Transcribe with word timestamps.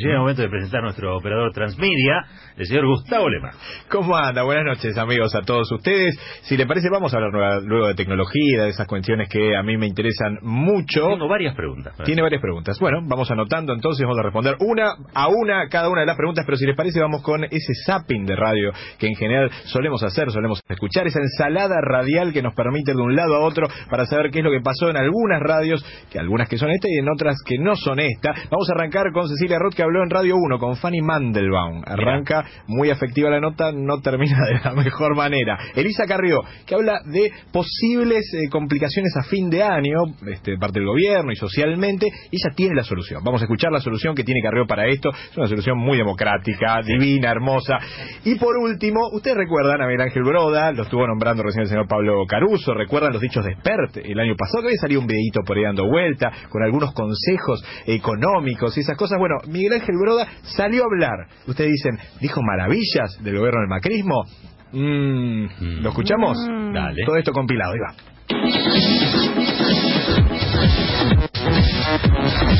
Llega 0.00 0.14
el 0.14 0.20
momento 0.20 0.42
de 0.42 0.48
presentar 0.48 0.78
a 0.78 0.82
nuestro 0.84 1.16
operador 1.16 1.50
transmedia, 1.52 2.24
el 2.56 2.66
señor 2.66 2.86
Gustavo 2.86 3.28
Lema. 3.28 3.50
¿Cómo 3.90 4.14
anda? 4.16 4.44
Buenas 4.44 4.64
noches, 4.64 4.96
amigos, 4.96 5.34
a 5.34 5.40
todos 5.40 5.72
ustedes. 5.72 6.16
Si 6.42 6.56
le 6.56 6.66
parece, 6.66 6.88
vamos 6.88 7.12
a 7.12 7.16
hablar 7.16 7.64
luego 7.64 7.88
de 7.88 7.94
tecnología, 7.96 8.62
de 8.62 8.68
esas 8.68 8.86
cuestiones 8.86 9.28
que 9.28 9.56
a 9.56 9.62
mí 9.64 9.76
me 9.76 9.88
interesan 9.88 10.38
mucho. 10.42 11.08
Tengo 11.08 11.26
varias 11.26 11.56
preguntas. 11.56 11.96
Tiene 12.04 12.22
varias 12.22 12.40
preguntas. 12.40 12.78
Bueno, 12.78 13.00
vamos 13.08 13.28
anotando 13.32 13.72
entonces, 13.72 14.04
vamos 14.04 14.20
a 14.20 14.22
responder 14.22 14.54
una 14.60 14.92
a 15.14 15.26
una 15.26 15.68
cada 15.68 15.88
una 15.88 16.02
de 16.02 16.06
las 16.06 16.16
preguntas, 16.16 16.44
pero 16.46 16.56
si 16.56 16.64
les 16.64 16.76
parece, 16.76 17.00
vamos 17.00 17.20
con 17.22 17.42
ese 17.42 17.72
zapping 17.84 18.24
de 18.24 18.36
radio 18.36 18.70
que 19.00 19.08
en 19.08 19.16
general 19.16 19.50
solemos 19.64 20.04
hacer, 20.04 20.30
solemos 20.30 20.62
escuchar, 20.68 21.08
esa 21.08 21.18
ensalada 21.18 21.74
radial 21.82 22.32
que 22.32 22.40
nos 22.40 22.54
permite 22.54 22.92
de 22.92 23.02
un 23.02 23.16
lado 23.16 23.34
a 23.34 23.40
otro 23.40 23.66
para 23.90 24.06
saber 24.06 24.30
qué 24.30 24.38
es 24.38 24.44
lo 24.44 24.52
que 24.52 24.60
pasó 24.60 24.90
en 24.90 24.96
algunas 24.96 25.40
radios, 25.40 25.84
que 26.08 26.20
algunas 26.20 26.48
que 26.48 26.56
son 26.56 26.70
esta 26.70 26.86
y 26.88 26.98
en 27.00 27.08
otras 27.08 27.34
que 27.44 27.58
no 27.58 27.74
son 27.74 27.98
esta. 27.98 28.32
Vamos 28.48 28.70
a 28.70 28.74
arrancar 28.74 29.10
con 29.12 29.28
Cecilia 29.28 29.58
Roth, 29.58 29.74
que 29.74 29.87
habló 29.88 30.02
en 30.02 30.10
Radio 30.10 30.36
1 30.36 30.58
con 30.58 30.76
Fanny 30.76 31.00
Mandelbaum. 31.00 31.82
Arranca 31.86 32.44
muy 32.66 32.90
afectiva 32.90 33.30
la 33.30 33.40
nota, 33.40 33.72
no 33.72 34.00
termina 34.00 34.36
de 34.44 34.60
la 34.62 34.74
mejor 34.76 35.16
manera. 35.16 35.58
Elisa 35.74 36.04
Carrió, 36.06 36.40
que 36.66 36.74
habla 36.74 37.00
de 37.06 37.32
posibles 37.50 38.22
eh, 38.34 38.50
complicaciones 38.50 39.12
a 39.16 39.24
fin 39.24 39.48
de 39.48 39.62
año, 39.62 39.96
este, 40.30 40.58
parte 40.58 40.78
del 40.78 40.88
gobierno 40.88 41.32
y 41.32 41.36
socialmente, 41.36 42.06
y 42.30 42.36
ella 42.36 42.54
tiene 42.54 42.74
la 42.74 42.82
solución. 42.82 43.22
Vamos 43.24 43.40
a 43.40 43.44
escuchar 43.44 43.72
la 43.72 43.80
solución 43.80 44.14
que 44.14 44.24
tiene 44.24 44.42
Carrió 44.42 44.66
para 44.66 44.86
esto. 44.86 45.08
Es 45.08 45.36
una 45.38 45.46
solución 45.46 45.78
muy 45.78 45.96
democrática, 45.96 46.82
divina, 46.84 47.30
hermosa. 47.30 47.78
Y 48.24 48.34
por 48.34 48.56
último, 48.58 49.00
ustedes 49.12 49.38
recuerdan 49.38 49.80
a 49.80 49.86
Miguel 49.86 50.02
Ángel 50.02 50.22
Broda, 50.22 50.72
lo 50.72 50.82
estuvo 50.82 51.06
nombrando 51.06 51.42
recién 51.42 51.62
el 51.62 51.68
señor 51.68 51.88
Pablo 51.88 52.26
Caruso, 52.28 52.74
recuerdan 52.74 53.12
los 53.12 53.22
dichos 53.22 53.42
de 53.42 53.54
Spert 53.54 54.04
el 54.04 54.20
año 54.20 54.34
pasado, 54.36 54.62
que 54.62 54.68
había 54.68 54.80
salido 54.80 55.00
un 55.00 55.06
videito 55.06 55.40
por 55.46 55.56
ahí 55.56 55.62
dando 55.62 55.86
vuelta, 55.88 56.30
con 56.50 56.62
algunos 56.62 56.92
consejos 56.92 57.64
económicos 57.86 58.76
y 58.76 58.80
esas 58.80 58.96
cosas. 58.96 59.18
Bueno, 59.18 59.36
Miguel 59.48 59.77
Ángel 59.80 59.96
Broda 60.00 60.26
salió 60.42 60.82
a 60.82 60.86
hablar. 60.86 61.26
Ustedes 61.46 61.70
dicen, 61.70 61.98
dijo 62.20 62.40
maravillas 62.42 63.22
del 63.22 63.38
gobierno 63.38 63.60
del 63.60 63.68
macrismo. 63.68 64.24
Mm, 64.72 65.82
¿Lo 65.82 65.88
escuchamos? 65.90 66.36
Mm. 66.48 66.72
Dale. 66.72 67.02
Todo 67.06 67.16
esto 67.16 67.32
compilado, 67.32 67.72
ahí 67.72 67.78
va. 67.78 67.94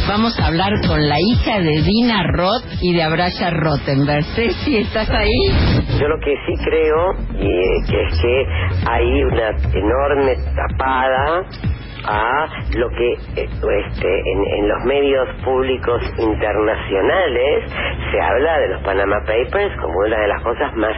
Vamos 0.09 0.39
a 0.41 0.47
hablar 0.47 0.73
con 0.87 1.07
la 1.07 1.21
hija 1.21 1.61
de 1.61 1.83
Dina 1.83 2.23
Roth 2.33 2.65
y 2.81 2.95
de 2.95 3.03
Abraya 3.03 3.51
Rottenberg. 3.51 4.25
Ceci, 4.35 4.79
¿estás 4.79 5.11
ahí? 5.11 5.29
Yo 6.01 6.09
lo 6.09 6.19
que 6.21 6.35
sí 6.47 6.65
creo 6.65 7.13
que 7.87 8.03
es 8.03 8.21
que 8.21 8.47
hay 8.91 9.23
una 9.25 9.51
enorme 9.75 10.37
tapada 10.57 11.47
a 12.09 12.49
lo 12.75 12.89
que 12.89 13.13
eh, 13.13 13.19
este, 13.37 14.21
en, 14.33 14.45
en, 14.45 14.69
los 14.69 14.85
medios 14.85 15.29
públicos 15.45 16.03
internacionales 16.19 17.71
se 18.11 18.21
habla 18.21 18.59
de 18.61 18.69
los 18.69 18.83
Panama 18.83 19.21
Papers 19.27 19.77
como 19.81 19.99
una 19.99 20.19
de 20.19 20.29
las 20.29 20.43
cosas 20.43 20.75
más 20.77 20.97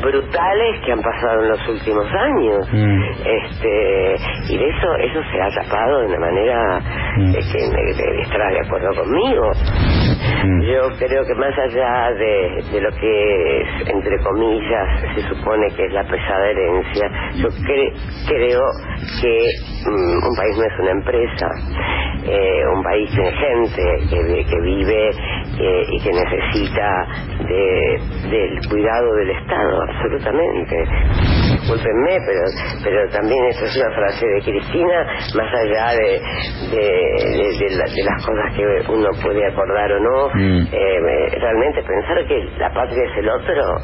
brutales 0.00 0.80
que 0.84 0.92
han 0.92 1.00
pasado 1.00 1.42
en 1.42 1.48
los 1.50 1.68
últimos 1.68 2.06
años 2.06 2.68
mm. 2.72 3.02
este 3.24 4.16
y 4.48 4.58
de 4.58 4.68
eso 4.68 4.94
eso 4.96 5.22
se 5.30 5.40
ha 5.40 5.50
tapado 5.62 6.00
de 6.00 6.06
una 6.06 6.18
manera 6.18 6.80
mm. 7.16 7.32
que 7.32 7.68
me, 7.68 8.22
estará 8.22 8.50
de 8.50 8.60
acuerdo 8.60 8.94
conmigo 8.94 9.52
mm. 10.44 10.62
yo 10.62 10.88
creo 10.98 11.24
que 11.24 11.34
más 11.34 11.56
allá 11.58 12.10
de, 12.12 12.64
de 12.72 12.80
lo 12.80 12.90
que 12.92 13.60
es, 13.60 13.88
entre 13.88 14.18
comillas 14.22 15.00
se 15.14 15.28
supone 15.28 15.68
que 15.76 15.86
es 15.86 15.92
la 15.92 16.04
pesada 16.04 16.50
herencia 16.50 17.10
yo 17.36 17.48
creo 17.66 18.62
que 19.20 19.44
un 19.86 20.36
país 20.36 20.56
no 20.56 20.64
es 20.64 20.78
una 20.80 20.90
empresa, 20.90 21.48
eh, 22.30 22.62
un 22.72 22.82
país 22.82 23.10
tiene 23.10 23.32
gente 23.32 23.82
que, 24.08 24.44
que 24.44 24.60
vive 24.60 25.10
eh, 25.58 25.84
y 25.90 26.00
que 26.00 26.10
necesita 26.12 27.06
de, 27.48 28.00
del 28.30 28.68
cuidado 28.68 29.14
del 29.16 29.30
Estado, 29.30 29.82
absolutamente. 29.82 30.76
Discúlpenme, 31.50 32.18
pero, 32.24 32.40
pero 32.84 33.10
también 33.10 33.44
eso 33.46 33.64
es 33.64 33.76
una 33.76 33.94
frase 33.96 34.26
de 34.26 34.40
Cristina, 34.42 35.04
más 35.34 35.54
allá 35.54 35.92
de, 35.96 36.20
de, 36.70 37.76
las 37.76 38.24
cosas 38.24 38.54
que 38.56 38.92
uno 38.92 39.08
puede 39.22 39.46
acordar 39.46 39.92
o 39.92 40.00
no, 40.00 40.28
mm. 40.34 40.68
eh, 40.72 41.38
realmente 41.40 41.82
pensar 41.82 42.26
que 42.26 42.44
la 42.58 42.72
patria 42.72 43.02
es 43.10 43.18
el 43.18 43.28
otro 43.28 43.76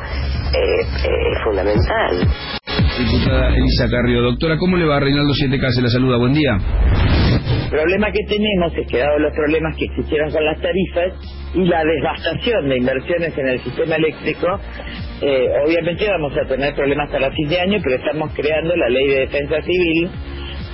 es 0.53 1.43
fundamental 1.45 2.27
diputada 2.99 3.49
Elisa 3.49 3.89
Carrió. 3.91 4.23
Doctora, 4.23 4.57
¿cómo 4.59 4.77
le 4.77 4.87
va 4.87 5.01
Reinaldo 5.01 5.33
Siete 5.35 5.59
Se 5.73 5.83
la 5.83 5.89
saluda, 5.89 6.17
buen 6.17 6.33
día. 6.33 6.59
El 7.47 7.71
problema 7.71 8.11
que 8.11 8.25
tenemos 8.29 8.73
es 8.77 8.87
que 8.87 8.99
dado 8.99 9.19
los 9.19 9.33
problemas 9.35 9.77
que 9.77 9.87
existieron 9.87 10.31
con 10.31 10.45
las 10.45 10.61
tarifas 10.61 11.13
y 11.55 11.65
la 11.65 11.85
devastación 11.85 12.69
de 12.69 12.79
inversiones 12.79 13.37
en 13.37 13.49
el 13.49 13.61
sistema 13.61 13.97
eléctrico, 13.97 14.47
eh, 15.23 15.49
obviamente 15.65 16.09
vamos 16.09 16.33
a 16.37 16.47
tener 16.49 16.75
problemas 16.75 17.11
para 17.11 17.31
fin 17.31 17.49
de 17.49 17.61
año, 17.61 17.79
pero 17.83 17.97
estamos 17.97 18.33
creando 18.35 18.75
la 18.77 18.89
ley 18.89 19.09
de 19.09 19.19
defensa 19.21 19.61
civil 19.63 20.11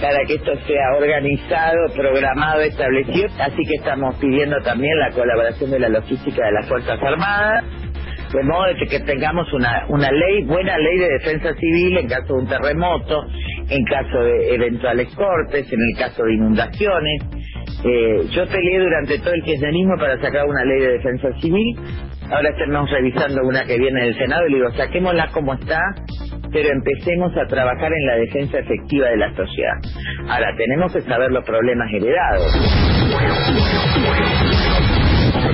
para 0.00 0.24
que 0.26 0.34
esto 0.34 0.52
sea 0.66 0.96
organizado, 0.98 1.78
programado, 1.94 2.60
establecido. 2.62 3.28
Así 3.38 3.62
que 3.64 3.74
estamos 3.76 4.16
pidiendo 4.16 4.56
también 4.62 4.98
la 4.98 5.10
colaboración 5.10 5.70
de 5.70 5.78
la 5.78 5.88
logística 5.88 6.44
de 6.44 6.52
las 6.52 6.68
Fuerzas 6.68 6.98
Armadas 7.00 7.64
de 8.32 8.42
modo 8.44 8.64
de 8.64 8.86
que 8.86 9.00
tengamos 9.00 9.52
una, 9.52 9.84
una 9.88 10.10
ley, 10.10 10.44
buena 10.44 10.76
ley 10.78 10.98
de 10.98 11.08
defensa 11.18 11.52
civil 11.54 11.98
en 11.98 12.08
caso 12.08 12.34
de 12.34 12.40
un 12.40 12.48
terremoto, 12.48 13.26
en 13.72 13.84
caso 13.84 14.22
de 14.22 14.54
eventuales 14.54 15.08
cortes, 15.16 15.72
en 15.72 15.80
el 15.80 15.98
caso 15.98 16.24
de 16.24 16.34
inundaciones. 16.34 17.22
Eh, 17.84 18.26
yo 18.30 18.46
peleé 18.46 18.78
durante 18.80 19.18
todo 19.18 19.32
el 19.32 19.42
kirchnerismo 19.42 19.96
para 19.98 20.20
sacar 20.20 20.46
una 20.46 20.64
ley 20.64 20.80
de 20.80 20.92
defensa 20.92 21.28
civil. 21.40 21.76
Ahora 22.30 22.50
estamos 22.50 22.90
revisando 22.90 23.42
una 23.42 23.64
que 23.64 23.78
viene 23.78 24.04
del 24.04 24.14
Senado 24.16 24.46
y 24.46 24.52
le 24.52 24.56
digo, 24.58 24.70
saquémosla 24.72 25.28
como 25.32 25.54
está, 25.54 25.80
pero 26.52 26.68
empecemos 26.68 27.32
a 27.36 27.46
trabajar 27.46 27.90
en 27.92 28.06
la 28.06 28.16
defensa 28.16 28.58
efectiva 28.58 29.08
de 29.08 29.16
la 29.16 29.34
sociedad. 29.34 29.78
Ahora, 30.28 30.54
tenemos 30.56 30.92
que 30.92 31.00
saber 31.00 31.30
los 31.32 31.44
problemas 31.44 31.88
heredados. 31.92 32.46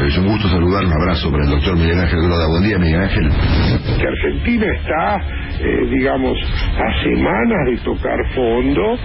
Es 0.09 0.17
un 0.17 0.27
gusto 0.27 0.49
saludar, 0.49 0.87
un 0.87 0.93
abrazo 1.03 1.31
para 1.31 1.45
el 1.45 1.51
doctor 1.51 1.77
Miguel 1.77 2.01
Ángel 2.01 2.23
Groda. 2.23 2.47
Buen 2.49 2.63
día, 2.63 2.79
Miguel 2.79 3.01
Ángel. 3.03 3.31
Que 4.01 4.09
Argentina 4.09 4.67
está, 4.75 5.21
eh, 5.61 5.87
digamos, 5.91 6.39
a 6.79 7.03
semanas 7.03 7.59
de 7.67 7.77
tocar 7.85 8.19
fondo. 8.35 8.99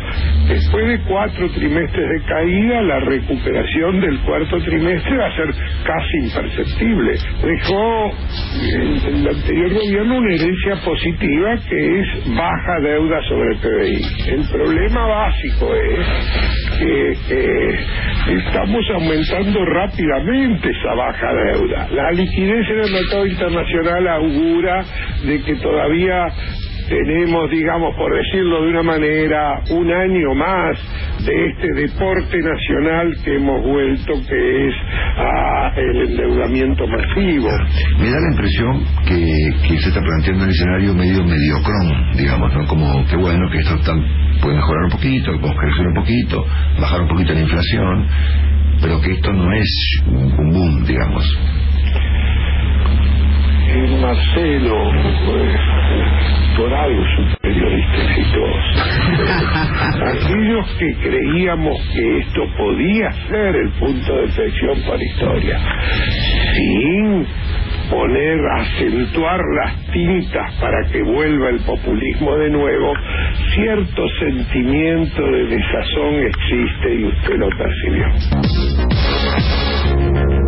Después 0.48 0.88
de 0.88 1.02
cuatro 1.02 1.50
trimestres 1.50 2.08
de 2.08 2.26
caída, 2.26 2.82
la 2.84 3.00
recuperación 3.02 4.00
del 4.00 4.18
cuarto 4.22 4.62
trimestre 4.62 5.18
va 5.18 5.28
a 5.28 5.36
ser 5.36 5.54
casi 5.84 6.18
imperceptible. 6.24 7.20
Dejó 7.44 8.12
en 8.62 9.16
el 9.16 9.28
anterior 9.28 9.74
gobierno 9.74 10.18
una 10.20 10.34
herencia 10.34 10.76
positiva 10.86 11.58
que 11.68 12.00
es 12.00 12.34
baja 12.34 12.80
deuda 12.82 13.22
sobre 13.28 13.52
el 13.52 13.58
PBI. 13.60 14.32
El 14.32 14.48
problema 14.48 15.06
básico 15.06 15.76
es 15.76 16.73
que 16.78 17.14
estamos 18.28 18.86
aumentando 18.94 19.66
rápidamente 19.66 20.70
esa 20.70 20.96
baja 20.96 21.34
deuda. 21.34 21.88
La 21.92 22.12
liquidez 22.12 22.70
en 22.70 22.80
el 22.80 22.92
mercado 22.92 23.26
internacional 23.26 24.08
augura 24.08 24.86
de 25.26 25.42
que 25.42 25.56
todavía 25.56 26.28
tenemos, 26.88 27.50
digamos, 27.50 27.96
por 27.96 28.14
decirlo 28.16 28.64
de 28.64 28.70
una 28.70 28.84
manera, 28.84 29.62
un 29.70 29.92
año 29.92 30.34
más 30.36 30.78
de 31.26 31.48
este 31.50 31.68
deporte 31.74 32.38
nacional 32.40 33.16
que 33.24 33.36
hemos 33.36 33.64
vuelto, 33.64 34.14
que 34.28 34.68
es 34.68 34.76
el 35.78 36.10
endeudamiento 36.10 36.88
masivo. 36.88 37.50
Me 38.00 38.10
da 38.10 38.20
la 38.20 38.32
impresión 38.32 38.84
que, 39.06 39.80
se 39.80 39.90
está 39.90 40.02
planteando 40.02 40.44
un 40.46 40.50
escenario 40.50 40.94
medio 40.94 41.24
mediocrón, 41.24 42.12
digamos, 42.16 42.54
¿no? 42.54 42.68
Como 42.68 43.06
que 43.08 43.16
bueno, 43.18 43.50
que 43.52 43.60
esto 43.60 43.76
puede 44.42 44.56
mejorar 44.56 44.86
un 44.86 44.92
poquito, 44.92 45.32
podemos 45.40 45.58
crecer 45.58 45.88
un 45.88 45.94
poquito, 45.96 46.46
bajar 46.80 47.02
un 47.02 47.08
poquito 47.08 47.34
la 47.34 47.42
inflación, 47.42 48.08
pero 48.82 49.02
que 49.02 49.12
esto 49.12 49.32
no 49.34 49.54
es 49.54 50.02
un 50.08 50.52
boom, 50.52 50.86
digamos. 50.86 51.63
Marcelo, 54.14 54.92
pues, 55.26 55.60
por 56.56 56.72
algo 56.72 57.02
es 57.02 57.18
un 57.18 57.36
periodista 57.42 57.98
exitoso. 58.04 58.84
Aquellos 60.06 60.68
que 60.78 60.94
creíamos 61.02 61.82
que 61.96 62.20
esto 62.20 62.42
podía 62.56 63.12
ser 63.28 63.56
el 63.56 63.70
punto 63.72 64.16
de 64.18 64.26
inflexión 64.26 64.82
para 64.82 65.04
historia, 65.04 65.60
sin 66.54 67.26
poner, 67.90 68.40
acentuar 68.60 69.40
las 69.56 69.92
tintas 69.92 70.52
para 70.62 70.88
que 70.92 71.02
vuelva 71.02 71.50
el 71.50 71.62
populismo 71.62 72.38
de 72.38 72.52
nuevo, 72.52 72.94
cierto 73.56 74.04
sentimiento 74.20 75.24
de 75.24 75.44
desazón 75.46 76.16
existe 76.20 76.96
y 77.00 77.06
usted 77.06 77.36
lo 77.40 77.50
percibió. 77.50 78.06